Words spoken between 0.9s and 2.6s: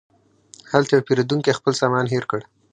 یو پیرودونکی خپل سامان هېر کړ.